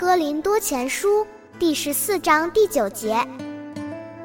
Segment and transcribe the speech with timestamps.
[0.00, 1.26] 哥林多前书
[1.58, 3.22] 第十四章第九节：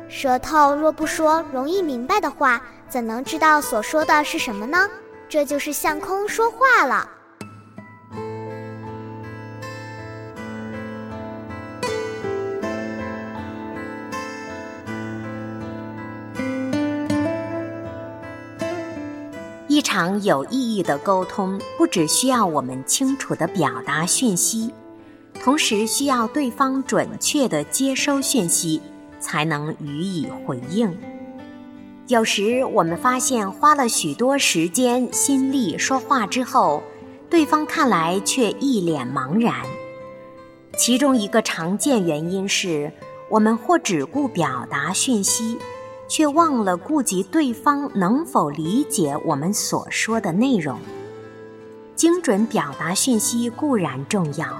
[0.07, 4.89] 舌头若不说容易明白的话，怎能知道所说的是什么呢？
[5.27, 7.09] 这就是向空说话了。
[19.67, 24.73] 一场有意义的沟通，不只需要我们清楚地表达讯息。
[25.45, 28.81] 同时需要对方准确的接收讯息，
[29.19, 30.97] 才能予以回应。
[32.07, 36.81] 有时我们发现花了许多时间心力说话之后，
[37.29, 39.53] 对方看来却一脸茫然。
[40.75, 42.91] 其中一个常见原因是
[43.29, 45.59] 我们或只顾表达讯息，
[46.07, 50.79] 却忘了顾及对方能否理解我们所说的内容。
[51.95, 54.59] 精准表达讯息固然重要。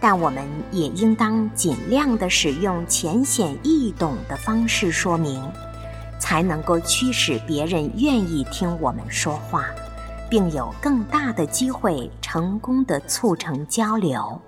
[0.00, 5.42] 但我们也应当尽量的使用浅显易懂的方式说明，
[6.20, 9.64] 才能够驱使别人愿意听我们说话，
[10.30, 14.40] 并有更大的机会成功的促成交流。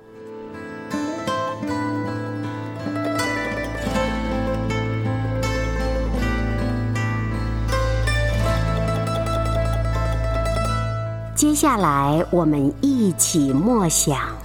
[11.34, 14.39] 接下来，我们一起默想。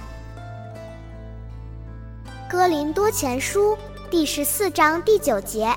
[2.66, 3.78] 林多前书
[4.10, 5.72] 第十四章第九节：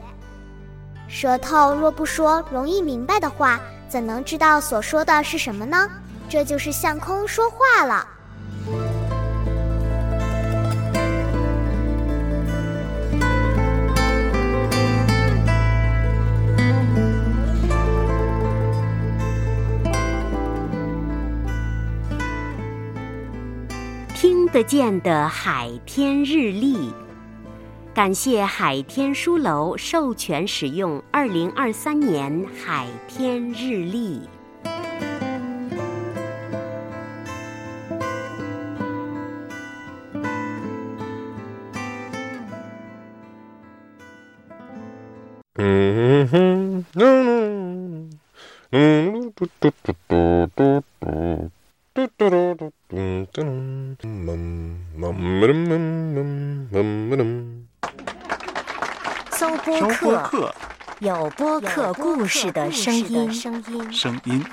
[1.08, 5.88] 舌头若不说容易明白的话，怎能知道所说的是什么呢？
[6.28, 8.08] 这就是向空说话了。
[24.22, 26.92] 听得见的海天日历，
[27.94, 34.28] 感谢海天书楼授权使用二零二三年海天日历。
[45.56, 48.10] 嗯哼，嗯
[48.72, 51.50] 嗯，嘟嘟嘟嘟嘟嘟。
[59.32, 59.50] 搜
[60.00, 60.54] 播客，
[61.00, 63.34] 有播客故事的声音。
[63.34, 64.44] 声音。